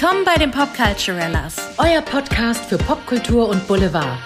[0.00, 1.56] Willkommen bei den Popculturellas.
[1.76, 4.18] Euer Podcast für Popkultur und Boulevard.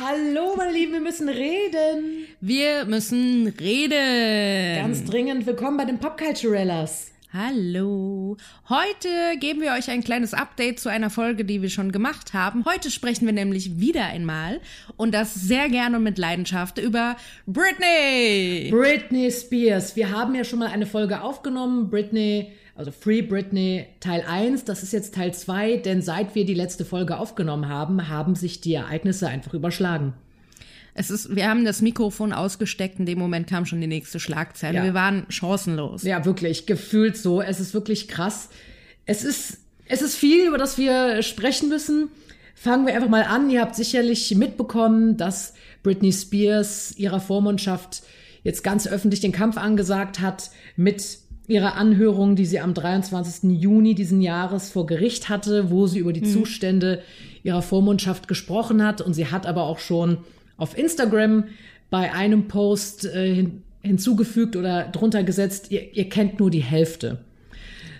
[0.00, 2.28] Hallo, meine Lieben, wir müssen reden.
[2.40, 4.76] Wir müssen reden.
[4.76, 7.10] Ganz dringend willkommen bei den Popculturellas.
[7.32, 8.36] Hallo.
[8.68, 9.08] Heute
[9.40, 12.64] geben wir euch ein kleines Update zu einer Folge, die wir schon gemacht haben.
[12.64, 14.60] Heute sprechen wir nämlich wieder einmal
[14.96, 17.16] und das sehr gerne und mit Leidenschaft über
[17.46, 18.70] Britney.
[18.70, 19.96] Britney Spears.
[19.96, 21.90] Wir haben ja schon mal eine Folge aufgenommen.
[21.90, 24.64] Britney, also Free Britney Teil 1.
[24.64, 28.60] Das ist jetzt Teil 2, denn seit wir die letzte Folge aufgenommen haben, haben sich
[28.60, 30.14] die Ereignisse einfach überschlagen.
[30.98, 34.78] Es ist, wir haben das Mikrofon ausgesteckt, in dem Moment kam schon die nächste Schlagzeile.
[34.78, 34.84] Ja.
[34.84, 36.02] Wir waren chancenlos.
[36.04, 37.42] Ja, wirklich, gefühlt so.
[37.42, 38.48] Es ist wirklich krass.
[39.04, 42.08] Es ist, es ist viel, über das wir sprechen müssen.
[42.54, 43.50] Fangen wir einfach mal an.
[43.50, 45.52] Ihr habt sicherlich mitbekommen, dass
[45.82, 48.02] Britney Spears ihrer Vormundschaft
[48.42, 53.50] jetzt ganz öffentlich den Kampf angesagt hat mit ihrer Anhörung, die sie am 23.
[53.60, 57.02] Juni diesen Jahres vor Gericht hatte, wo sie über die Zustände
[57.42, 59.02] ihrer Vormundschaft gesprochen hat.
[59.02, 60.24] Und sie hat aber auch schon
[60.56, 61.44] auf Instagram
[61.90, 67.18] bei einem Post äh, hin, hinzugefügt oder drunter gesetzt, ihr, ihr kennt nur die Hälfte.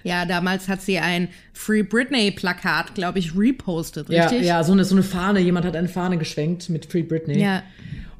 [0.02, 4.46] Ja, damals hat sie ein Free Britney Plakat, glaube ich, repostet, Ja, richtig?
[4.46, 7.40] ja, so eine, so eine Fahne, jemand hat eine Fahne geschwenkt mit Free Britney.
[7.40, 7.62] Ja.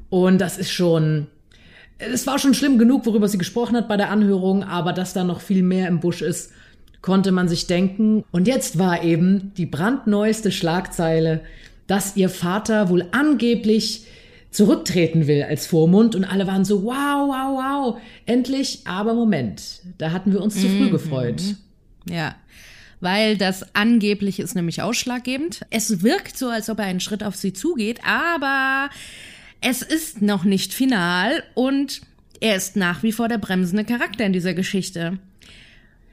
[0.09, 1.27] Und das ist schon,
[1.97, 5.23] es war schon schlimm genug, worüber sie gesprochen hat bei der Anhörung, aber dass da
[5.23, 6.51] noch viel mehr im Busch ist,
[7.01, 8.23] konnte man sich denken.
[8.31, 11.41] Und jetzt war eben die brandneueste Schlagzeile,
[11.87, 14.05] dass ihr Vater wohl angeblich
[14.51, 20.11] zurücktreten will als Vormund und alle waren so, wow, wow, wow, endlich, aber Moment, da
[20.11, 21.41] hatten wir uns zu früh gefreut.
[22.09, 22.35] Ja.
[22.99, 25.61] Weil das angeblich ist nämlich ausschlaggebend.
[25.69, 28.89] Es wirkt so, als ob er einen Schritt auf sie zugeht, aber
[29.61, 32.01] es ist noch nicht final und
[32.39, 35.19] er ist nach wie vor der bremsende Charakter in dieser Geschichte.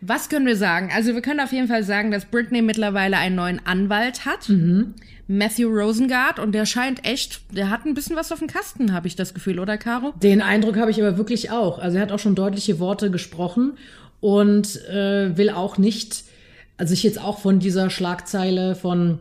[0.07, 0.91] Was können wir sagen?
[0.95, 4.49] Also wir können auf jeden Fall sagen, dass Britney mittlerweile einen neuen Anwalt hat.
[5.27, 9.07] Matthew Rosengart und der scheint echt, der hat ein bisschen was auf dem Kasten, habe
[9.07, 10.13] ich das Gefühl, oder Caro?
[10.23, 11.79] Den Eindruck habe ich aber wirklich auch.
[11.79, 13.79] Also er hat auch schon deutliche Worte gesprochen
[14.21, 16.25] und äh, will auch nicht,
[16.77, 19.21] also ich jetzt auch von dieser Schlagzeile von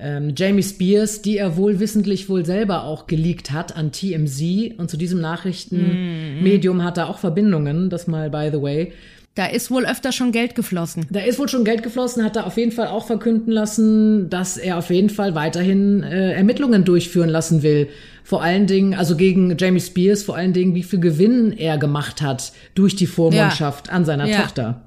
[0.00, 4.90] ähm, Jamie Spears, die er wohl wissentlich wohl selber auch geleakt hat an TMZ und
[4.90, 8.92] zu diesem Nachrichtenmedium hat er auch Verbindungen, das mal by the way.
[9.34, 11.06] Da ist wohl öfter schon Geld geflossen.
[11.10, 14.58] Da ist wohl schon Geld geflossen, hat er auf jeden Fall auch verkünden lassen, dass
[14.58, 17.88] er auf jeden Fall weiterhin äh, Ermittlungen durchführen lassen will.
[18.24, 22.20] Vor allen Dingen, also gegen Jamie Spears, vor allen Dingen, wie viel Gewinn er gemacht
[22.20, 24.42] hat durch die Vormundschaft an seiner Ja.
[24.42, 24.82] Tochter.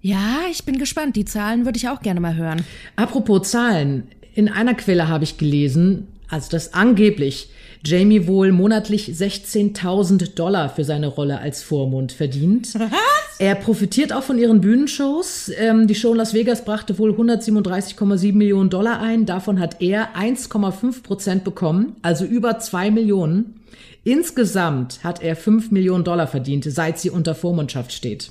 [0.00, 1.14] Ja, ich bin gespannt.
[1.16, 2.64] Die Zahlen würde ich auch gerne mal hören.
[2.96, 4.04] Apropos Zahlen,
[4.34, 7.50] in einer Quelle habe ich gelesen, also dass angeblich
[7.84, 12.74] Jamie wohl monatlich 16.000 Dollar für seine Rolle als Vormund verdient.
[13.38, 15.50] Er profitiert auch von ihren Bühnenshows.
[15.56, 19.24] Ähm, die Show in Las Vegas brachte wohl 137,7 Millionen Dollar ein.
[19.24, 23.60] Davon hat er 1,5 Prozent bekommen, also über 2 Millionen.
[24.04, 28.30] Insgesamt hat er 5 Millionen Dollar verdient, seit sie unter Vormundschaft steht.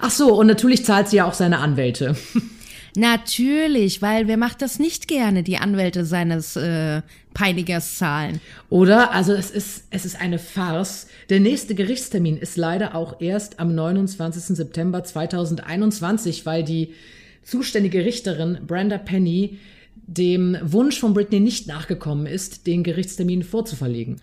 [0.00, 2.16] Ach so, und natürlich zahlt sie ja auch seine Anwälte.
[2.96, 8.40] Natürlich, weil wer macht das nicht gerne, die Anwälte seines äh, Peinigers zahlen?
[8.70, 9.12] Oder?
[9.12, 11.08] Also es ist, es ist eine Farce.
[11.28, 14.56] Der nächste Gerichtstermin ist leider auch erst am 29.
[14.56, 16.94] September 2021, weil die
[17.42, 19.58] zuständige Richterin Brenda Penny
[20.06, 24.20] dem Wunsch von Britney nicht nachgekommen ist, den Gerichtstermin vorzuverlegen.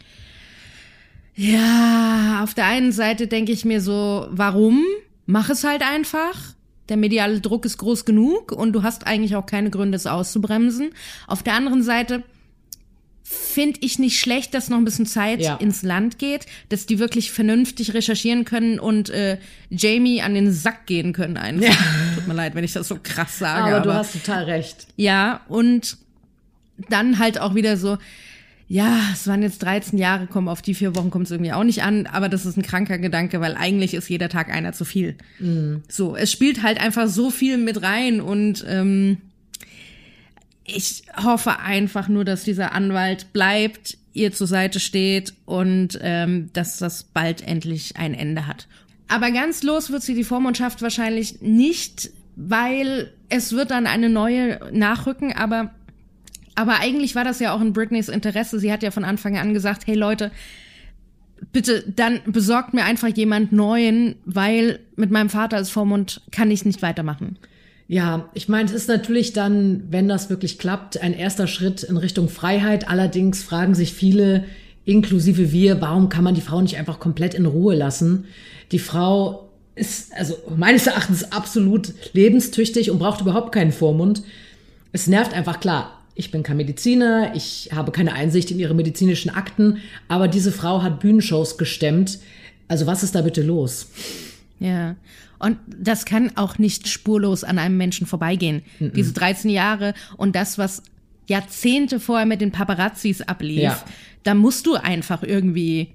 [1.36, 4.84] Ja, auf der einen Seite denke ich mir so, warum?
[5.26, 6.51] Mach es halt einfach.
[6.92, 10.90] Der mediale Druck ist groß genug und du hast eigentlich auch keine Gründe, es auszubremsen.
[11.26, 12.22] Auf der anderen Seite
[13.24, 15.56] finde ich nicht schlecht, dass noch ein bisschen Zeit Ja.
[15.56, 19.38] ins Land geht, dass die wirklich vernünftig recherchieren können und äh,
[19.70, 21.74] Jamie an den Sack gehen können einfach.
[22.16, 23.74] Tut mir leid, wenn ich das so krass sage.
[23.74, 24.86] Aber, du hast total recht.
[24.98, 25.96] Ja, und
[26.90, 27.98] dann halt auch wieder so,
[28.72, 31.66] ja, es waren jetzt 13 Jahre, komm, auf die vier Wochen kommt es irgendwie auch
[31.66, 34.86] nicht an, aber das ist ein kranker Gedanke, weil eigentlich ist jeder Tag einer zu
[34.86, 35.18] viel.
[35.90, 39.18] So, es spielt halt einfach so viel mit rein und ähm,
[40.64, 46.78] ich hoffe einfach nur, dass dieser Anwalt bleibt, ihr zur Seite steht und ähm, dass
[46.78, 48.70] das bald endlich ein Ende hat.
[49.10, 54.62] Aber ganz los wird sie die Vormundschaft wahrscheinlich nicht, weil es wird dann eine neue
[54.72, 55.72] nachrücken, aber
[56.62, 58.60] aber eigentlich war das ja auch in Britneys Interesse.
[58.60, 60.32] Sie hat ja von Anfang an gesagt, hey Leute,
[61.52, 66.66] bitte dann besorgt mir einfach jemand Neuen, weil mit meinem Vater als Vormund kann ich
[66.66, 67.38] nicht weitermachen.
[67.88, 71.98] Ja, ich meine, es ist natürlich dann, wenn das wirklich klappt, ein erster Schritt in
[71.98, 72.88] Richtung Freiheit.
[72.88, 74.46] Allerdings fragen sich viele,
[74.86, 78.26] inklusive wir, warum kann man die Frau nicht einfach komplett in Ruhe lassen?
[78.72, 84.24] Die Frau ist also meines Erachtens absolut lebenstüchtig und braucht überhaupt keinen Vormund.
[84.92, 86.01] Es nervt einfach klar.
[86.16, 89.78] Ich bin kein Mediziner, ich habe keine Einsicht in ihre medizinischen Akten,
[90.08, 92.20] aber diese Frau hat Bühnenshows gestemmt.
[92.68, 93.88] Also was ist da bitte los?
[94.60, 94.96] Ja.
[95.40, 98.62] Und das kann auch nicht spurlos an einem Menschen vorbeigehen.
[98.80, 98.94] Mm -mm.
[98.94, 100.84] Diese 13 Jahre und das, was
[101.28, 103.84] Jahrzehnte vorher mit den Paparazzis ablief, ja.
[104.24, 105.94] da musst du einfach irgendwie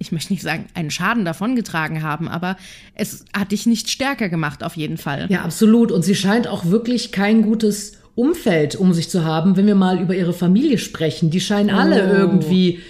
[0.00, 2.56] ich möchte nicht sagen, einen Schaden davongetragen haben, aber
[2.94, 5.26] es hat dich nicht stärker gemacht, auf jeden Fall.
[5.28, 5.92] Ja, absolut.
[5.92, 10.00] Und sie scheint auch wirklich kein gutes Umfeld um sich zu haben, wenn wir mal
[10.00, 11.30] über ihre Familie sprechen.
[11.30, 12.12] Die scheinen alle oh.
[12.12, 12.80] irgendwie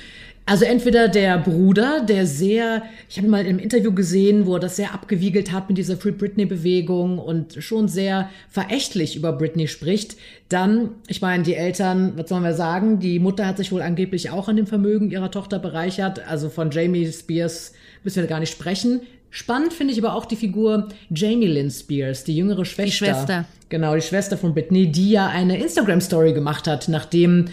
[0.50, 4.74] also entweder der Bruder, der sehr, ich habe mal im Interview gesehen, wo er das
[4.74, 10.16] sehr abgewiegelt hat mit dieser Free Britney-Bewegung und schon sehr verächtlich über Britney spricht.
[10.48, 14.30] Dann, ich meine, die Eltern, was sollen wir sagen, die Mutter hat sich wohl angeblich
[14.30, 16.26] auch an dem Vermögen ihrer Tochter bereichert.
[16.26, 17.72] Also von Jamie Spears
[18.02, 19.02] müssen wir gar nicht sprechen.
[19.30, 22.84] Spannend finde ich aber auch die Figur Jamie Lynn Spears, die jüngere Schwester.
[22.84, 23.44] Die Schwester.
[23.68, 27.46] Genau, die Schwester von Britney, die ja eine Instagram-Story gemacht hat, nachdem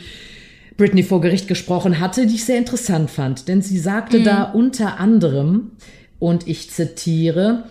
[0.75, 3.47] Britney vor Gericht gesprochen hatte, die ich sehr interessant fand.
[3.47, 4.24] Denn sie sagte mhm.
[4.24, 5.71] da unter anderem,
[6.19, 7.65] und ich zitiere,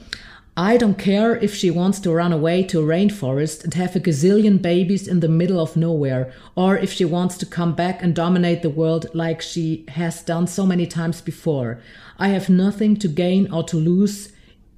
[0.58, 4.00] I don't care if she wants to run away to a rainforest and have a
[4.00, 8.14] gazillion babies in the middle of nowhere, or if she wants to come back and
[8.14, 11.78] dominate the world like she has done so many times before.
[12.18, 14.32] I have nothing to gain or to lose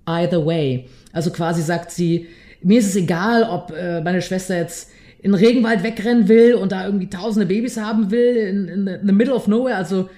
[0.08, 0.88] either way.
[1.14, 2.26] Also quasi sagt sie,
[2.60, 4.90] mir ist es egal, ob äh, meine Schwester jetzt
[5.20, 9.12] in den Regenwald wegrennen will und da irgendwie tausende Babys haben will, in, in, the
[9.12, 10.08] middle of nowhere, also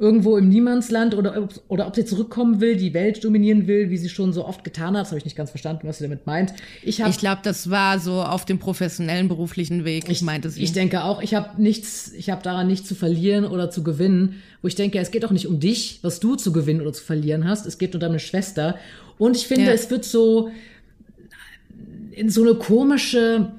[0.00, 4.08] irgendwo im Niemandsland oder, oder ob sie zurückkommen will, die Welt dominieren will, wie sie
[4.08, 5.02] schon so oft getan hat.
[5.02, 6.54] Das habe ich nicht ganz verstanden, was sie damit meint.
[6.84, 10.62] Ich, ich glaube, das war so auf dem professionellen beruflichen Weg, ich meinte sie.
[10.62, 14.36] Ich denke auch, ich habe nichts, ich habe daran nichts zu verlieren oder zu gewinnen,
[14.62, 17.02] wo ich denke, es geht auch nicht um dich, was du zu gewinnen oder zu
[17.02, 17.66] verlieren hast.
[17.66, 18.76] Es geht um deine Schwester.
[19.18, 19.72] Und ich finde, ja.
[19.72, 20.50] es wird so
[22.12, 23.50] in so eine komische,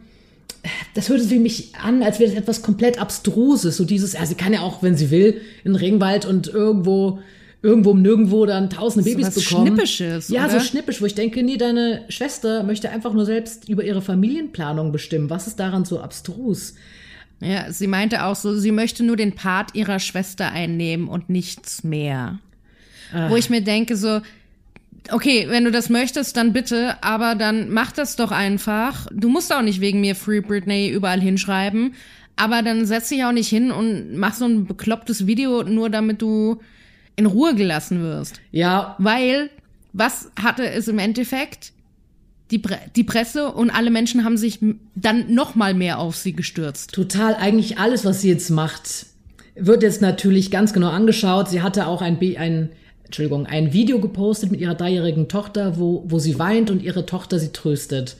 [0.93, 3.77] das hört sich für mich an, als wäre das etwas komplett Abstruses.
[3.77, 7.19] So dieses, ja, sie kann ja auch, wenn sie will, in den Regenwald und irgendwo,
[7.61, 9.67] irgendwo nirgendwo dann tausende Babys so was bekommen.
[9.67, 10.59] Schnippisches, ja, oder?
[10.59, 14.91] so schnippisch, wo ich denke, nee, deine Schwester möchte einfach nur selbst über ihre Familienplanung
[14.91, 15.29] bestimmen.
[15.29, 16.75] Was ist daran so abstrus?
[17.41, 21.83] Ja, sie meinte auch so, sie möchte nur den Part ihrer Schwester einnehmen und nichts
[21.83, 22.39] mehr.
[23.13, 23.29] Ach.
[23.29, 24.21] Wo ich mir denke, so,
[25.11, 29.07] okay, wenn du das möchtest, dann bitte, aber dann mach das doch einfach.
[29.11, 31.93] Du musst auch nicht wegen mir Free Britney überall hinschreiben,
[32.35, 36.21] aber dann setz dich auch nicht hin und mach so ein beklopptes Video, nur damit
[36.21, 36.59] du
[37.15, 38.39] in Ruhe gelassen wirst.
[38.51, 38.95] Ja.
[38.97, 39.49] Weil,
[39.91, 41.73] was hatte es im Endeffekt?
[42.51, 44.59] Die, Pre die Presse und alle Menschen haben sich
[44.95, 46.93] dann noch mal mehr auf sie gestürzt.
[46.93, 49.05] Total, eigentlich alles, was sie jetzt macht,
[49.55, 51.49] wird jetzt natürlich ganz genau angeschaut.
[51.49, 52.69] Sie hatte auch ein, ein
[53.09, 57.39] Entschuldigung, ein Video gepostet mit ihrer dreijährigen Tochter, wo, wo sie weint und ihre Tochter
[57.39, 58.17] sie tröstet.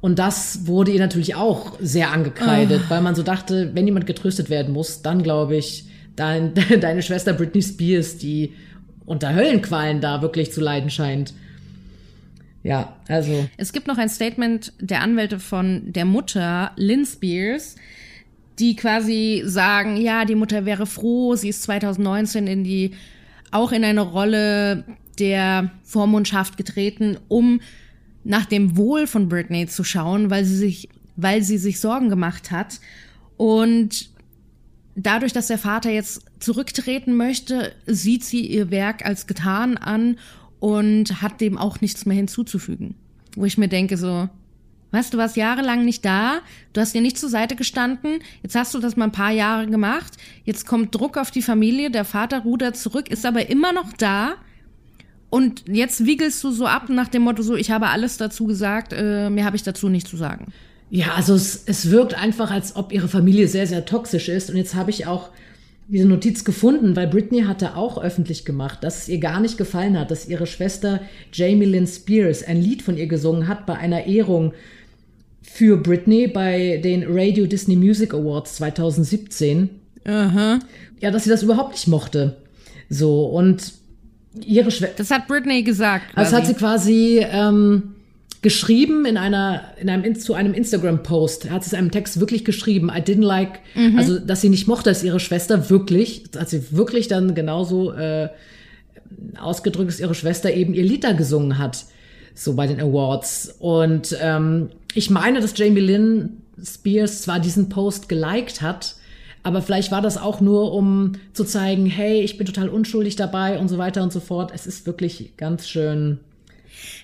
[0.00, 2.90] Und das wurde ihr natürlich auch sehr angekreidet, oh.
[2.90, 7.32] weil man so dachte, wenn jemand getröstet werden muss, dann glaube ich, dein, deine Schwester
[7.32, 8.52] Britney Spears, die
[9.06, 11.34] unter Höllenqualen da wirklich zu leiden scheint.
[12.62, 13.48] Ja, also.
[13.56, 17.74] Es gibt noch ein Statement der Anwälte von der Mutter, Lynn Spears,
[18.60, 22.92] die quasi sagen, ja, die Mutter wäre froh, sie ist 2019 in die
[23.50, 24.84] auch in eine Rolle
[25.18, 27.60] der Vormundschaft getreten, um
[28.24, 32.50] nach dem Wohl von Britney zu schauen, weil sie sich, weil sie sich Sorgen gemacht
[32.50, 32.80] hat.
[33.36, 34.10] Und
[34.94, 40.18] dadurch, dass der Vater jetzt zurücktreten möchte, sieht sie ihr Werk als getan an
[40.60, 42.94] und hat dem auch nichts mehr hinzuzufügen.
[43.34, 44.28] Wo ich mir denke, so,
[44.90, 46.40] Weißt du, warst jahrelang nicht da,
[46.72, 49.66] du hast dir nicht zur Seite gestanden, jetzt hast du das mal ein paar Jahre
[49.66, 50.14] gemacht,
[50.44, 54.36] jetzt kommt Druck auf die Familie, der Vater rudert zurück, ist aber immer noch da
[55.28, 58.94] und jetzt wiegelst du so ab nach dem Motto so, ich habe alles dazu gesagt,
[58.94, 60.52] äh, mehr habe ich dazu nicht zu sagen.
[60.88, 64.56] Ja, also es, es wirkt einfach, als ob ihre Familie sehr, sehr toxisch ist und
[64.56, 65.28] jetzt habe ich auch
[65.88, 69.98] diese Notiz gefunden, weil Britney hatte auch öffentlich gemacht, dass es ihr gar nicht gefallen
[69.98, 71.00] hat, dass ihre Schwester
[71.32, 74.52] Jamie Lynn Spears ein Lied von ihr gesungen hat bei einer Ehrung
[75.42, 79.70] für Britney bei den Radio Disney Music Awards 2017.
[80.04, 80.58] Aha.
[81.00, 82.36] Ja, dass sie das überhaupt nicht mochte.
[82.88, 83.72] So, und
[84.44, 84.94] ihre Schwester.
[84.96, 86.12] Das hat Britney gesagt.
[86.12, 86.26] Quasi.
[86.26, 87.94] Also hat sie quasi ähm,
[88.42, 91.50] geschrieben in einer, in einem, zu einem Instagram-Post.
[91.50, 92.88] Hat sie es in einem Text wirklich geschrieben.
[92.88, 93.98] I didn't like, mhm.
[93.98, 98.28] also, dass sie nicht mochte, dass ihre Schwester wirklich, hat sie wirklich dann genauso äh,
[99.40, 101.86] ausgedrückt, dass ihre Schwester eben ihr Lied da gesungen hat
[102.34, 103.56] so bei den Awards.
[103.58, 108.96] Und ähm, ich meine, dass Jamie Lynn Spears zwar diesen Post geliked hat,
[109.42, 113.58] Aber vielleicht war das auch nur, um zu zeigen, hey, ich bin total unschuldig dabei
[113.58, 114.52] und so weiter und so fort.
[114.54, 116.20] Es ist wirklich ganz schön.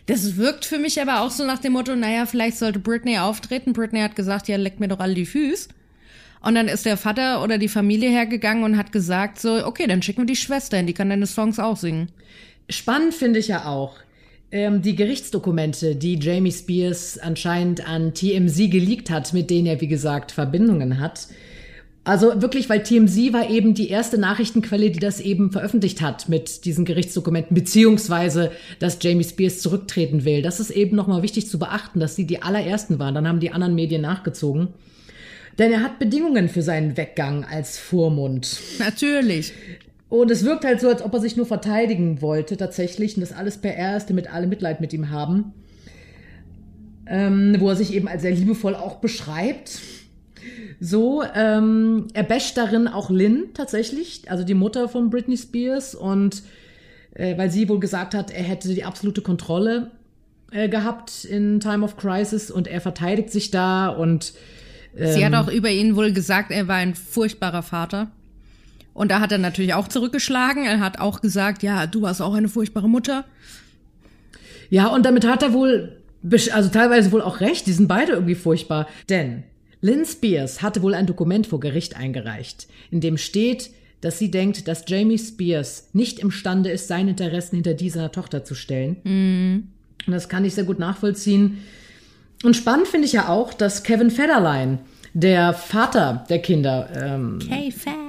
[0.06, 3.72] Das wirkt für mich aber auch so nach dem Motto, naja, vielleicht sollte Britney auftreten.
[3.72, 5.70] Britney hat gesagt, ja, leckt mir doch alle die Füße.
[6.42, 10.02] Und dann ist der Vater oder die Familie hergegangen und hat gesagt so, okay, dann
[10.02, 12.10] schicken wir die Schwester hin, die kann deine Songs auch singen.
[12.68, 13.94] Spannend finde ich ja auch
[14.54, 19.88] ähm, die Gerichtsdokumente, die Jamie Spears anscheinend an TMZ geleakt hat, mit denen er, wie
[19.88, 21.26] gesagt, Verbindungen hat.
[22.04, 26.66] Also wirklich, weil TMZ war eben die erste Nachrichtenquelle, die das eben veröffentlicht hat mit
[26.66, 30.40] diesen Gerichtsdokumenten, beziehungsweise, dass Jamie Spears zurücktreten will.
[30.40, 33.16] Das ist eben nochmal wichtig zu beachten, dass sie die allerersten waren.
[33.16, 34.68] Dann haben die anderen Medien nachgezogen.
[35.58, 38.60] Denn er hat Bedingungen für seinen Weggang als Vormund.
[38.78, 39.52] Natürlich.
[40.20, 43.32] Und es wirkt halt so, als ob er sich nur verteidigen wollte tatsächlich und das
[43.32, 45.52] alles PR ist, damit alle Mitleid mit ihm haben.
[47.06, 49.80] Ähm, wo er sich eben als sehr liebevoll auch beschreibt.
[50.78, 56.44] So, ähm, er basht darin auch Lynn tatsächlich, also die Mutter von Britney Spears und
[57.14, 59.90] äh, weil sie wohl gesagt hat, er hätte die absolute Kontrolle
[60.52, 64.32] äh, gehabt in Time of Crisis und er verteidigt sich da und
[64.96, 68.12] Sie hat ähm, auch über ihn wohl gesagt, er war ein furchtbarer Vater.
[68.94, 70.64] Und da hat er natürlich auch zurückgeschlagen.
[70.64, 73.24] Er hat auch gesagt, ja, du warst auch eine furchtbare Mutter.
[74.70, 76.00] Ja, und damit hat er wohl,
[76.52, 78.88] also teilweise wohl auch recht, die sind beide irgendwie furchtbar.
[79.08, 79.42] Denn
[79.80, 83.70] Lynn Spears hatte wohl ein Dokument vor Gericht eingereicht, in dem steht,
[84.00, 88.54] dass sie denkt, dass Jamie Spears nicht imstande ist, seine Interessen hinter dieser Tochter zu
[88.54, 88.96] stellen.
[89.04, 89.68] Mhm.
[90.06, 91.58] Und das kann ich sehr gut nachvollziehen.
[92.42, 94.78] Und spannend finde ich ja auch, dass Kevin Federline,
[95.14, 98.03] der Vater der Kinder, ähm, K-Fat.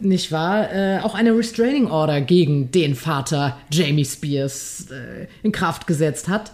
[0.00, 5.86] Nicht wahr, äh, auch eine Restraining Order gegen den Vater Jamie Spears äh, in Kraft
[5.86, 6.52] gesetzt hat.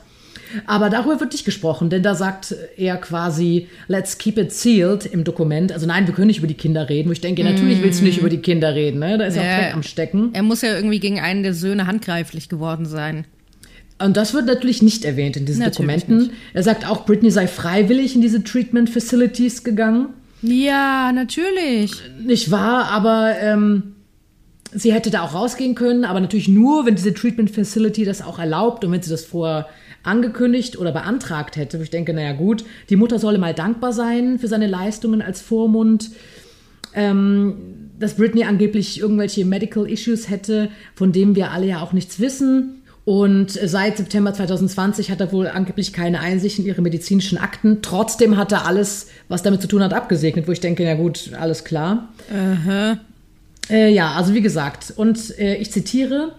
[0.66, 5.22] Aber darüber wird nicht gesprochen, denn da sagt er quasi, let's keep it sealed im
[5.24, 5.72] Dokument.
[5.72, 7.08] Also nein, wir können nicht über die Kinder reden.
[7.08, 9.16] Wo ich denke, natürlich willst du nicht über die Kinder reden, ne?
[9.16, 10.30] Da ist ja, auch Dreck am Stecken.
[10.32, 13.26] Er muss ja irgendwie gegen einen der Söhne handgreiflich geworden sein.
[14.02, 16.18] Und das wird natürlich nicht erwähnt in diesen natürlich Dokumenten.
[16.18, 16.32] Nicht.
[16.54, 20.08] Er sagt auch, Britney sei freiwillig in diese Treatment Facilities gegangen.
[20.42, 21.92] Ja, natürlich.
[22.18, 23.94] Nicht wahr, aber ähm,
[24.72, 28.38] sie hätte da auch rausgehen können, aber natürlich nur, wenn diese Treatment Facility das auch
[28.38, 29.68] erlaubt und wenn sie das vorher
[30.02, 31.78] angekündigt oder beantragt hätte.
[31.82, 36.10] Ich denke, naja gut, die Mutter solle mal dankbar sein für seine Leistungen als Vormund.
[36.94, 42.18] Ähm, dass Britney angeblich irgendwelche Medical Issues hätte, von denen wir alle ja auch nichts
[42.18, 42.79] wissen.
[43.10, 47.82] Und seit September 2020 hat er wohl angeblich keine Einsicht in ihre medizinischen Akten.
[47.82, 51.32] Trotzdem hat er alles, was damit zu tun hat, abgesegnet, wo ich denke, na gut,
[51.36, 52.10] alles klar.
[52.32, 53.00] Aha.
[53.68, 56.36] Äh, ja, also wie gesagt, und äh, ich zitiere,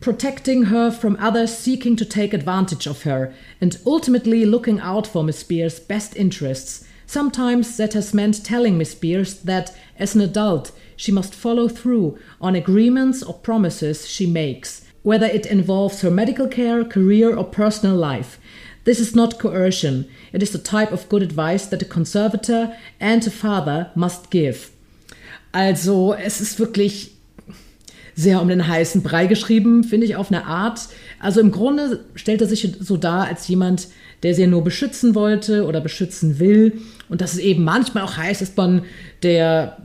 [0.00, 5.24] protecting her from others seeking to take advantage of her and ultimately looking out for
[5.24, 6.84] Miss Spears' best interests.
[7.08, 12.16] Sometimes that has meant telling Miss Spears that as an adult she must follow through
[12.40, 17.96] on agreements or promises she makes whether it involves her medical care, career, or personal
[17.96, 18.38] life.
[18.84, 20.06] This is not coercion.
[20.32, 24.70] It is the type of good advice that a conservator and a father must give.
[25.52, 27.12] Also, es ist wirklich
[28.14, 30.88] sehr um den heißen Brei geschrieben, finde ich, auf eine Art.
[31.18, 33.88] Also im Grunde stellt er sich so dar als jemand,
[34.22, 36.80] der sie nur beschützen wollte oder beschützen will.
[37.08, 38.82] Und dass es eben manchmal auch heißt, dass man
[39.22, 39.78] der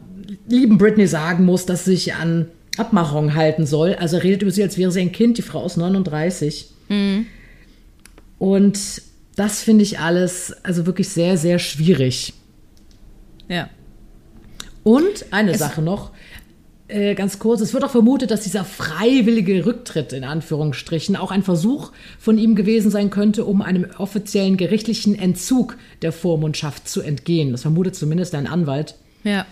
[0.47, 3.95] lieben Britney sagen muss, dass sie sich an Abmachung halten soll.
[3.95, 6.69] Also er redet über sie, als wäre sie ein Kind, die Frau ist 39.
[6.89, 7.25] Mhm.
[8.37, 9.01] Und
[9.35, 12.33] das finde ich alles also wirklich sehr, sehr schwierig.
[13.47, 13.69] Ja.
[14.83, 16.11] Und eine es Sache noch,
[16.87, 21.41] äh, ganz kurz, es wird auch vermutet, dass dieser freiwillige Rücktritt in Anführungsstrichen auch ein
[21.41, 27.51] Versuch von ihm gewesen sein könnte, um einem offiziellen gerichtlichen Entzug der Vormundschaft zu entgehen.
[27.51, 28.95] Das vermutet zumindest ein Anwalt.
[29.23, 29.45] Ja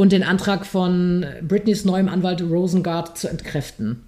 [0.00, 4.00] und den Antrag von Britneys neuem Anwalt Rosengard zu entkräften.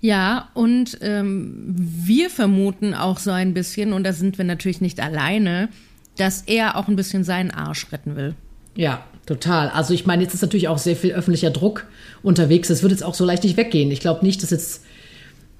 [0.00, 4.98] Ja, und ähm, wir vermuten auch so ein bisschen, und da sind wir natürlich nicht
[4.98, 5.68] alleine,
[6.16, 8.34] dass er auch ein bisschen seinen Arsch retten will.
[8.74, 9.68] Ja, total.
[9.68, 11.86] Also ich meine, jetzt ist natürlich auch sehr viel öffentlicher Druck
[12.24, 12.66] unterwegs.
[12.66, 13.92] Das wird jetzt auch so leicht nicht weggehen.
[13.92, 14.82] Ich glaube nicht, dass jetzt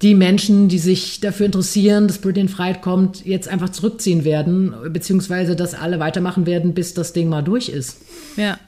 [0.01, 4.73] die Menschen, die sich dafür interessieren, dass Britney in Freiheit kommt, jetzt einfach zurückziehen werden,
[4.89, 8.01] beziehungsweise dass alle weitermachen werden, bis das Ding mal durch ist.
[8.35, 8.59] Ja.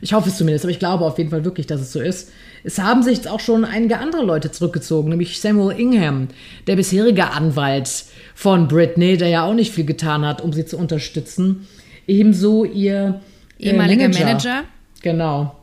[0.00, 2.30] Ich hoffe es zumindest, aber ich glaube auf jeden Fall wirklich, dass es so ist.
[2.64, 6.28] Es haben sich jetzt auch schon einige andere Leute zurückgezogen, nämlich Samuel Ingham,
[6.66, 8.04] der bisherige Anwalt
[8.34, 11.66] von Britney, der ja auch nicht viel getan hat, um sie zu unterstützen.
[12.06, 13.20] Ebenso ihr
[13.58, 14.24] äh, ehemaliger Manager.
[14.24, 14.64] Manager.
[15.02, 15.56] Genau.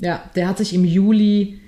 [0.00, 1.60] Ja, der hat sich im Juli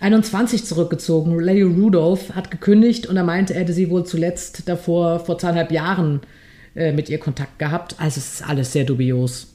[0.00, 1.38] 21 zurückgezogen.
[1.38, 5.70] Larry Rudolph hat gekündigt und er meinte, er hätte sie wohl zuletzt davor vor zweieinhalb
[5.70, 6.20] Jahren
[6.74, 7.94] äh, mit ihr Kontakt gehabt.
[7.98, 9.51] Also es ist alles sehr dubios.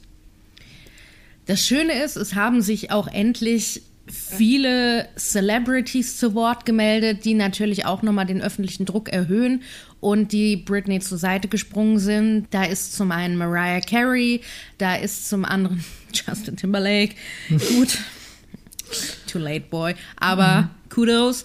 [1.48, 7.86] Das Schöne ist, es haben sich auch endlich viele Celebrities zu Wort gemeldet, die natürlich
[7.86, 9.62] auch nochmal den öffentlichen Druck erhöhen
[9.98, 12.48] und die Britney zur Seite gesprungen sind.
[12.50, 14.42] Da ist zum einen Mariah Carey,
[14.76, 17.14] da ist zum anderen Justin Timberlake.
[17.48, 17.96] Gut,
[19.26, 20.90] too late, boy, aber mhm.
[20.90, 21.44] Kudos.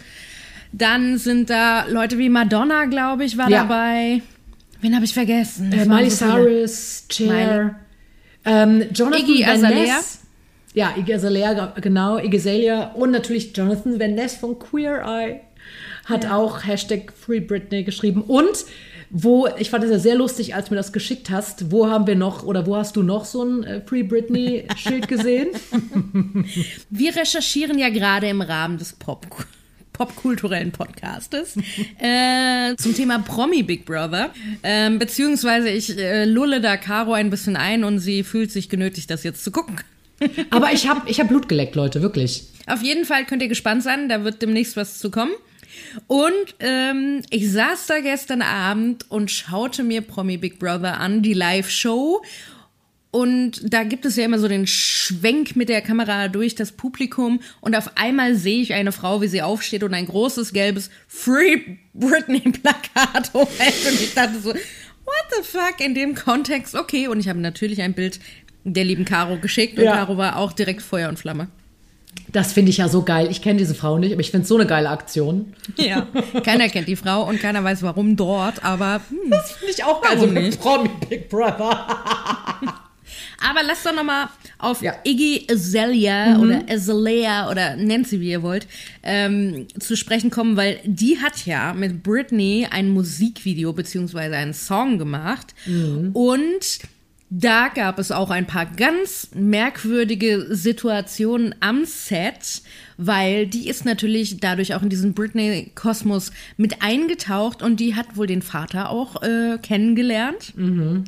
[0.74, 3.62] Dann sind da Leute wie Madonna, glaube ich, war ja.
[3.62, 4.22] dabei.
[4.82, 5.72] Wen habe ich vergessen?
[5.72, 7.76] Äh, Miley so Cyrus, Cher,
[8.46, 10.00] ähm, Jonathan Iggy Azalea.
[10.74, 15.42] Ja, Iggy Azalea, genau, Iggy Azalea und natürlich Jonathan Van Ness von Queer Eye
[16.06, 16.36] hat ja.
[16.36, 18.66] auch Hashtag Free Britney geschrieben und
[19.16, 22.08] wo, ich fand es ja sehr lustig, als du mir das geschickt hast, wo haben
[22.08, 25.50] wir noch oder wo hast du noch so ein äh, Free Britney-Schild gesehen?
[26.90, 29.28] wir recherchieren ja gerade im Rahmen des Pop
[29.94, 31.56] popkulturellen Podcastes
[32.00, 34.32] äh, zum Thema Promi Big Brother.
[34.64, 39.10] Ähm, beziehungsweise ich äh, lulle da Caro ein bisschen ein und sie fühlt sich genötigt,
[39.10, 39.80] das jetzt zu gucken.
[40.50, 42.48] Aber ich habe ich hab Blut geleckt, Leute, wirklich.
[42.68, 45.34] Auf jeden Fall könnt ihr gespannt sein, da wird demnächst was zu kommen.
[46.08, 51.34] Und ähm, ich saß da gestern Abend und schaute mir Promi Big Brother an, die
[51.34, 52.22] Live-Show.
[53.14, 57.42] Und da gibt es ja immer so den Schwenk mit der Kamera durch das Publikum.
[57.62, 61.60] Und auf einmal sehe ich eine Frau, wie sie aufsteht und ein großes gelbes Free
[61.94, 63.86] Britney Plakat hochhält.
[63.88, 66.74] Und ich dachte so, what the fuck in dem Kontext?
[66.74, 67.08] Okay.
[67.08, 68.20] Und ich habe natürlich ein Bild
[68.64, 69.78] der lieben Caro geschickt.
[69.78, 69.96] Und ja.
[69.96, 71.50] Caro war auch direkt Feuer und Flamme.
[72.32, 73.28] Das finde ich ja so geil.
[73.30, 75.54] Ich kenne diese Frau nicht, aber ich finde es so eine geile Aktion.
[75.78, 76.08] Ja,
[76.44, 80.02] keiner kennt die Frau und keiner weiß warum dort, aber hm, das finde ich auch
[80.02, 80.14] geil.
[80.14, 80.60] Also nicht.
[80.60, 81.88] Promi Big Brother.
[83.48, 84.94] Aber lasst doch noch mal auf ja.
[85.04, 86.42] Iggy Azalea mhm.
[86.42, 88.68] oder Azalea oder nennt sie wie ihr wollt
[89.04, 94.98] ähm, zu sprechen kommen, weil die hat ja mit Britney ein Musikvideo beziehungsweise einen Song
[94.98, 96.12] gemacht mhm.
[96.14, 96.80] und
[97.36, 102.62] da gab es auch ein paar ganz merkwürdige Situationen am Set,
[102.98, 108.28] weil die ist natürlich dadurch auch in diesen Britney-Kosmos mit eingetaucht und die hat wohl
[108.28, 110.54] den Vater auch äh, kennengelernt.
[110.56, 111.06] Mhm.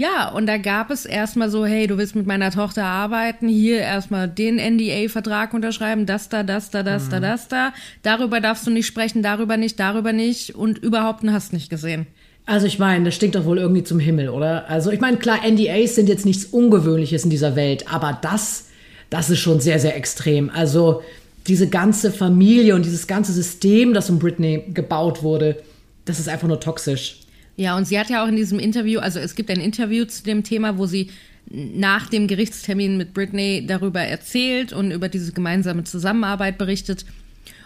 [0.00, 3.80] Ja, und da gab es erstmal so, hey, du willst mit meiner Tochter arbeiten, hier
[3.80, 7.10] erstmal den NDA-Vertrag unterschreiben, das da, das da, das mhm.
[7.10, 7.74] da, das da.
[8.02, 12.06] Darüber darfst du nicht sprechen, darüber nicht, darüber nicht und überhaupt hast nicht gesehen.
[12.46, 14.70] Also ich meine, das stinkt doch wohl irgendwie zum Himmel, oder?
[14.70, 18.68] Also ich meine, klar, NDAs sind jetzt nichts Ungewöhnliches in dieser Welt, aber das,
[19.10, 20.48] das ist schon sehr, sehr extrem.
[20.48, 21.02] Also
[21.46, 25.62] diese ganze Familie und dieses ganze System, das um Britney gebaut wurde,
[26.06, 27.18] das ist einfach nur toxisch.
[27.60, 30.22] Ja, und sie hat ja auch in diesem Interview, also es gibt ein Interview zu
[30.22, 31.10] dem Thema, wo sie
[31.50, 37.04] nach dem Gerichtstermin mit Britney darüber erzählt und über diese gemeinsame Zusammenarbeit berichtet.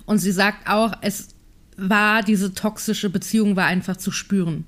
[0.05, 1.29] Und sie sagt auch, es
[1.77, 4.67] war diese toxische Beziehung war einfach zu spüren.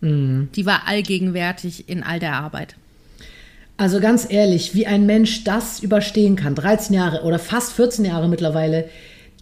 [0.00, 0.48] Mhm.
[0.54, 2.76] Die war allgegenwärtig in all der Arbeit.
[3.78, 8.28] Also ganz ehrlich, wie ein Mensch das überstehen kann, 13 Jahre oder fast 14 Jahre
[8.28, 8.88] mittlerweile,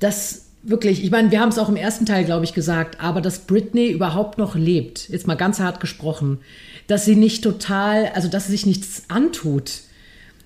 [0.00, 3.20] das wirklich, ich meine, wir haben es auch im ersten Teil, glaube ich, gesagt, aber
[3.20, 6.38] dass Britney überhaupt noch lebt, jetzt mal ganz hart gesprochen,
[6.86, 9.82] dass sie nicht total, also dass sie sich nichts antut,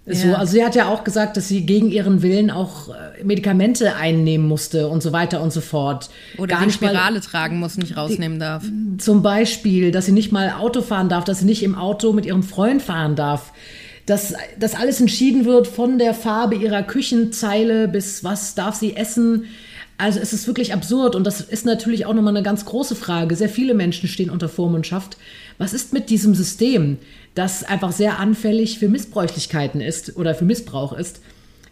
[0.06, 0.34] so, ja.
[0.34, 4.48] also sie hat ja auch gesagt, dass sie gegen ihren Willen auch äh, Medikamente einnehmen
[4.48, 6.08] musste und so weiter und so fort.
[6.38, 8.64] Oder Gar die Spirale mal, tragen muss, nicht rausnehmen die, darf.
[8.98, 12.24] Zum Beispiel, dass sie nicht mal Auto fahren darf, dass sie nicht im Auto mit
[12.26, 13.52] ihrem Freund fahren darf.
[14.06, 19.44] Dass das alles entschieden wird von der Farbe ihrer Küchenzeile bis was darf sie essen.
[20.00, 23.36] Also es ist wirklich absurd und das ist natürlich auch nochmal eine ganz große Frage.
[23.36, 25.16] Sehr viele Menschen stehen unter Vormundschaft.
[25.58, 26.98] Was ist mit diesem System?
[27.34, 31.20] das einfach sehr anfällig für Missbräuchlichkeiten ist oder für Missbrauch ist.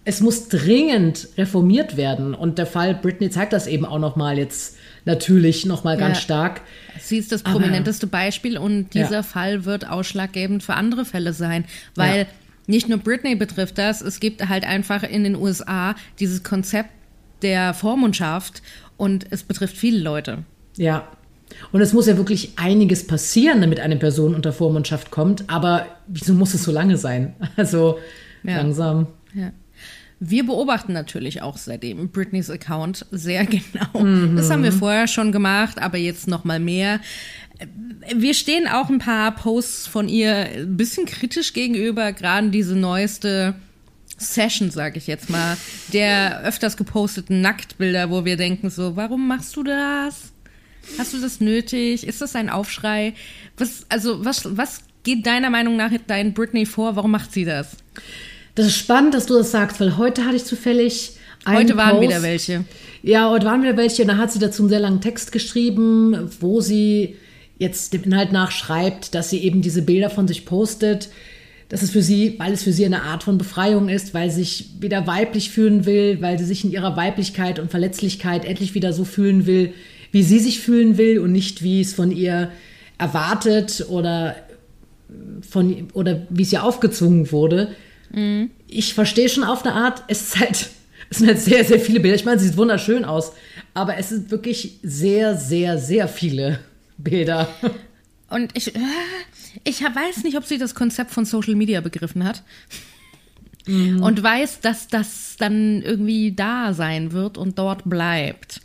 [0.04, 4.38] Es muss dringend reformiert werden und der Fall Britney zeigt das eben auch noch mal
[4.38, 6.22] jetzt natürlich noch mal ganz ja.
[6.22, 6.60] stark.
[6.98, 9.22] Sie ist das prominenteste Aber, Beispiel und dieser ja.
[9.22, 11.64] Fall wird ausschlaggebend für andere Fälle sein,
[11.94, 12.26] weil ja.
[12.66, 16.90] nicht nur Britney betrifft das, es gibt halt einfach in den USA dieses Konzept
[17.42, 18.62] der Vormundschaft
[18.96, 20.44] und es betrifft viele Leute.
[20.76, 21.08] Ja,
[21.72, 25.44] und es muss ja wirklich einiges passieren, damit eine Person unter Vormundschaft kommt.
[25.48, 27.34] Aber wieso muss es so lange sein?
[27.56, 27.98] Also
[28.44, 28.58] ja.
[28.58, 29.08] langsam.
[29.34, 29.52] Ja.
[30.20, 34.00] Wir beobachten natürlich auch seitdem Britneys Account sehr genau.
[34.00, 34.36] Mhm.
[34.36, 37.00] Das haben wir vorher schon gemacht, aber jetzt noch mal mehr.
[38.14, 43.54] Wir stehen auch ein paar Posts von ihr ein bisschen kritisch gegenüber, gerade diese neueste
[44.18, 45.56] Session, sage ich jetzt mal,
[45.92, 50.32] der öfters geposteten Nacktbilder, wo wir denken so, warum machst du das?
[50.98, 52.06] Hast du das nötig?
[52.06, 53.14] Ist das ein Aufschrei?
[53.56, 56.96] Was, also, was, was geht deiner Meinung nach dein Britney vor?
[56.96, 57.76] Warum macht sie das?
[58.54, 61.12] Das ist spannend, dass du das sagst, weil heute hatte ich zufällig.
[61.46, 62.02] Heute waren Post.
[62.02, 62.64] wieder welche.
[63.02, 64.04] Ja, heute waren wieder welche.
[64.04, 67.16] Da hat sie dazu einen sehr langen Text geschrieben, wo sie
[67.58, 71.08] jetzt dem Inhalt nach schreibt, dass sie eben diese Bilder von sich postet,
[71.68, 74.40] das ist für sie, weil es für sie eine Art von Befreiung ist, weil sie
[74.40, 78.92] sich wieder weiblich fühlen will, weil sie sich in ihrer Weiblichkeit und Verletzlichkeit endlich wieder
[78.92, 79.74] so fühlen will,
[80.10, 82.50] wie sie sich fühlen will und nicht wie es von ihr
[82.96, 84.36] erwartet oder
[85.48, 87.74] von oder wie es ihr aufgezwungen wurde.
[88.12, 88.50] Mhm.
[88.66, 90.70] Ich verstehe schon auf eine Art, es ist halt,
[91.10, 92.16] es sind halt sehr, sehr viele Bilder.
[92.16, 93.32] Ich meine, sie sieht wunderschön aus,
[93.74, 96.60] aber es sind wirklich sehr, sehr, sehr viele
[96.96, 97.48] Bilder.
[98.30, 98.78] Und ich, äh,
[99.64, 102.42] ich weiß nicht, ob sie das Konzept von Social Media begriffen hat.
[103.66, 104.02] Mhm.
[104.02, 108.60] Und weiß, dass das dann irgendwie da sein wird und dort bleibt.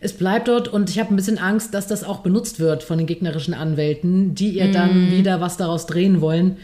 [0.00, 2.98] Es bleibt dort und ich habe ein bisschen Angst, dass das auch benutzt wird von
[2.98, 5.12] den gegnerischen Anwälten, die ihr dann mhm.
[5.12, 6.58] wieder was daraus drehen wollen.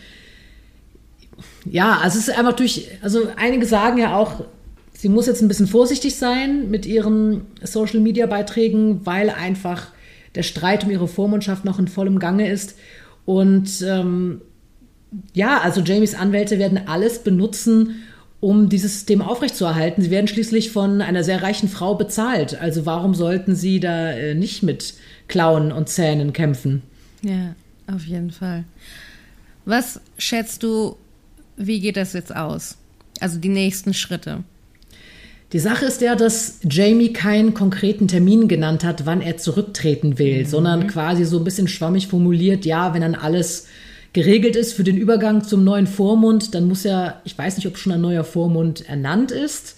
[1.65, 4.45] Ja, also es ist einfach durch, also einige sagen ja auch,
[4.93, 9.89] sie muss jetzt ein bisschen vorsichtig sein mit ihren Social Media Beiträgen, weil einfach
[10.35, 12.77] der Streit um ihre Vormundschaft noch in vollem Gange ist.
[13.31, 14.41] Und ähm,
[15.35, 18.03] ja, also Jamies Anwälte werden alles benutzen,
[18.41, 20.03] um dieses System aufrechtzuerhalten.
[20.03, 22.61] Sie werden schließlich von einer sehr reichen Frau bezahlt.
[22.61, 24.95] Also warum sollten sie da äh, nicht mit
[25.29, 26.83] Klauen und Zähnen kämpfen?
[27.23, 27.55] Ja,
[27.87, 28.65] auf jeden Fall.
[29.65, 30.97] Was schätzt du,
[31.57, 32.79] wie geht das jetzt aus?
[33.21, 34.43] Also die nächsten Schritte.
[35.53, 40.45] Die Sache ist ja, dass Jamie keinen konkreten Termin genannt hat, wann er zurücktreten will,
[40.45, 40.47] mhm.
[40.47, 43.67] sondern quasi so ein bisschen schwammig formuliert, ja, wenn dann alles
[44.13, 47.79] geregelt ist für den Übergang zum neuen Vormund, dann muss ja, ich weiß nicht, ob
[47.79, 49.77] schon ein neuer Vormund ernannt ist.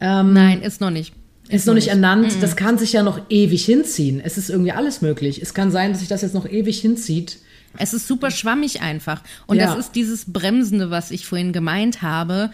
[0.00, 1.12] Ähm, Nein, ist noch nicht.
[1.48, 2.36] Ist, ist noch nicht ernannt.
[2.36, 2.40] Mhm.
[2.40, 4.20] Das kann sich ja noch ewig hinziehen.
[4.24, 5.40] Es ist irgendwie alles möglich.
[5.42, 7.38] Es kann sein, dass sich das jetzt noch ewig hinzieht.
[7.76, 9.22] Es ist super schwammig einfach.
[9.46, 9.66] Und ja.
[9.66, 12.50] das ist dieses Bremsende, was ich vorhin gemeint habe.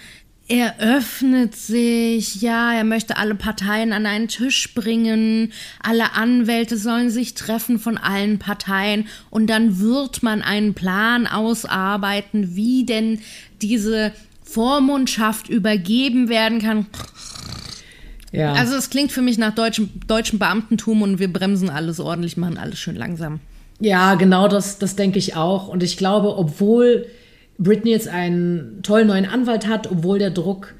[0.50, 7.08] Er öffnet sich, ja, er möchte alle Parteien an einen Tisch bringen, alle Anwälte sollen
[7.08, 13.20] sich treffen von allen Parteien und dann wird man einen Plan ausarbeiten, wie denn
[13.62, 14.10] diese
[14.42, 16.86] Vormundschaft übergeben werden kann.
[18.32, 18.54] Ja.
[18.54, 22.58] Also es klingt für mich nach deutschem, deutschem Beamtentum und wir bremsen alles ordentlich, machen
[22.58, 23.38] alles schön langsam.
[23.78, 25.68] Ja, genau das, das denke ich auch.
[25.68, 27.06] Und ich glaube, obwohl
[27.60, 30.74] Britney jetzt einen tollen neuen Anwalt hat, obwohl der Druck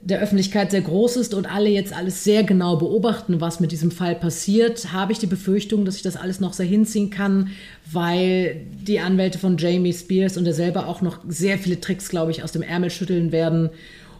[0.00, 3.90] der Öffentlichkeit sehr groß ist und alle jetzt alles sehr genau beobachten, was mit diesem
[3.90, 7.50] Fall passiert, habe ich die Befürchtung, dass ich das alles noch sehr hinziehen kann,
[7.90, 12.30] weil die Anwälte von Jamie Spears und er selber auch noch sehr viele Tricks, glaube
[12.30, 13.70] ich, aus dem Ärmel schütteln werden,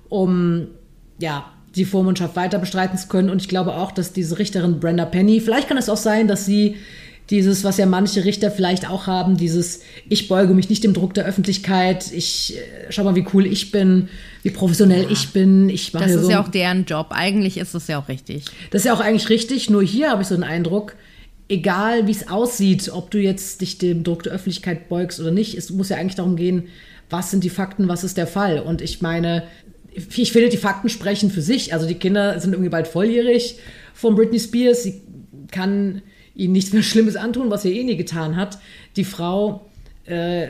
[0.09, 0.66] um
[1.20, 3.30] ja, die Vormundschaft weiter bestreiten zu können.
[3.30, 6.44] Und ich glaube auch, dass diese Richterin Brenda Penny, vielleicht kann es auch sein, dass
[6.44, 6.76] sie
[7.31, 11.15] dieses, was ja manche Richter vielleicht auch haben, dieses, ich beuge mich nicht dem Druck
[11.15, 14.09] der Öffentlichkeit, ich äh, schau mal, wie cool ich bin,
[14.43, 15.11] wie professionell ja.
[15.11, 15.69] ich bin.
[15.69, 17.09] Ich mache das ist so ja auch deren Job.
[17.11, 18.45] Eigentlich ist das ja auch richtig.
[18.71, 20.95] Das ist ja auch eigentlich richtig, nur hier habe ich so den Eindruck,
[21.49, 25.57] egal wie es aussieht, ob du jetzt dich dem Druck der Öffentlichkeit beugst oder nicht,
[25.57, 26.69] es muss ja eigentlich darum gehen,
[27.11, 28.61] was sind die Fakten, was ist der Fall.
[28.61, 29.45] Und ich meine,
[29.93, 31.73] ich finde, die Fakten sprechen für sich.
[31.73, 33.57] Also die Kinder sind irgendwie bald volljährig
[33.95, 34.83] von Britney Spears.
[34.83, 35.03] Sie
[35.51, 36.03] kann
[36.37, 38.59] ihnen nichts mehr Schlimmes antun, was er eh nie getan hat.
[38.96, 39.66] Die Frau
[40.05, 40.49] äh,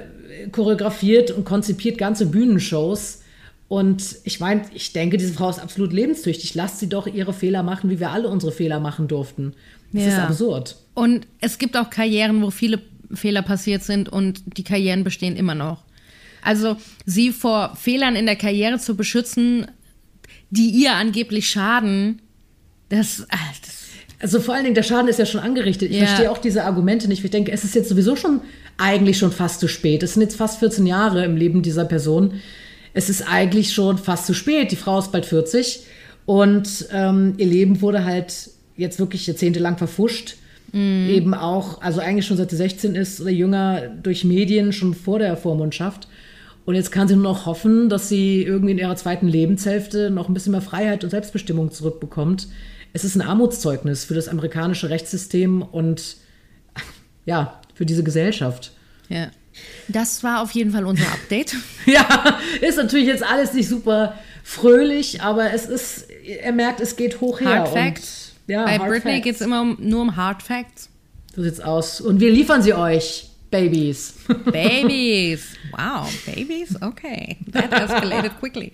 [0.53, 3.23] choreografiert und konzipiert ganze Bühnenshows.
[3.69, 6.55] Und ich meine, ich denke, diese Frau ist absolut lebenstüchtig.
[6.55, 9.55] Lasst sie doch ihre Fehler machen, wie wir alle unsere Fehler machen durften.
[9.93, 10.09] Das ja.
[10.09, 10.77] ist absurd.
[10.95, 12.81] Und es gibt auch Karrieren, wo viele
[13.13, 15.85] Fehler passiert sind und die Karrieren bestehen immer noch.
[16.43, 19.67] Also sie vor Fehlern in der Karriere zu beschützen,
[20.51, 22.23] die ihr angeblich schaden,
[22.89, 23.86] das, ah, das
[24.19, 25.91] also vor allen Dingen, der Schaden ist ja schon angerichtet.
[25.91, 26.07] Ich ja.
[26.07, 27.25] verstehe auch diese Argumente nicht.
[27.25, 28.41] Ich denke, es ist jetzt sowieso schon
[28.79, 30.03] eigentlich schon fast zu spät.
[30.03, 32.41] Es sind jetzt fast 14 Jahre im Leben dieser Person.
[32.95, 34.73] Es ist eigentlich schon fast zu spät.
[34.73, 35.85] Die Frau ist bald 40
[36.25, 40.37] und ähm, ihr Leben wurde halt jetzt wirklich jahrzehntelang verfuscht.
[40.73, 41.09] Mhm.
[41.11, 45.19] Eben auch, also eigentlich schon seit sie 16 ist oder jünger, durch Medien schon vor
[45.19, 46.09] der Vormundschaft.
[46.65, 50.29] Und jetzt kann sie nur noch hoffen, dass sie irgendwie in ihrer zweiten Lebenshälfte noch
[50.29, 52.49] ein bisschen mehr Freiheit und Selbstbestimmung zurückbekommt
[52.93, 56.17] es ist ein Armutszeugnis für das amerikanische Rechtssystem und
[57.25, 58.73] ja, für diese Gesellschaft.
[59.09, 59.31] Ja.
[59.89, 61.55] Das war auf jeden Fall unser Update.
[61.87, 67.21] ja, ist natürlich jetzt alles nicht super fröhlich, aber es ist, er merkt, es geht
[67.21, 67.61] hoch her.
[67.61, 68.33] Hard Facts.
[68.47, 70.89] Ja, Bei Hard Britney geht es immer um, nur um Hard Facts.
[71.35, 72.01] So sieht's aus.
[72.01, 73.29] Und wir liefern sie euch.
[73.57, 74.13] Babies.
[74.53, 75.57] Babies.
[75.71, 76.77] Wow, Babies?
[76.83, 77.39] Okay.
[77.53, 78.71] That escalated quickly.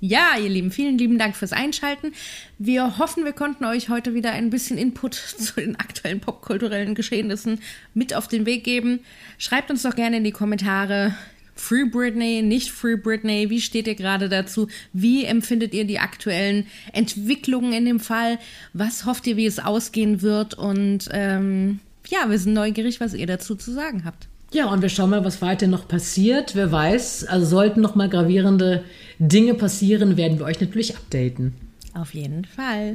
[0.00, 2.12] Ja, ihr Lieben, vielen lieben Dank fürs Einschalten.
[2.58, 7.60] Wir hoffen, wir konnten euch heute wieder ein bisschen Input zu den aktuellen popkulturellen Geschehnissen
[7.92, 9.00] mit auf den Weg geben.
[9.36, 11.14] Schreibt uns doch gerne in die Kommentare.
[11.54, 14.68] Free Britney, nicht Free Britney, wie steht ihr gerade dazu?
[14.94, 18.38] Wie empfindet ihr die aktuellen Entwicklungen in dem Fall?
[18.72, 20.54] Was hofft ihr, wie es ausgehen wird?
[20.54, 24.28] Und ähm, ja, wir sind neugierig, was ihr dazu zu sagen habt.
[24.52, 26.56] Ja, und wir schauen mal, was weiter noch passiert.
[26.56, 28.84] Wer weiß, also sollten noch mal gravierende
[29.18, 31.54] Dinge passieren, werden wir euch natürlich updaten.
[31.94, 32.94] Auf jeden Fall.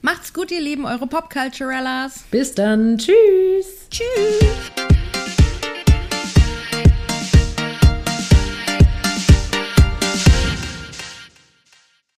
[0.00, 2.24] Macht's gut, ihr Lieben, eure Popculturellas.
[2.30, 2.98] Bis dann.
[2.98, 3.88] Tschüss.
[3.90, 4.97] Tschüss.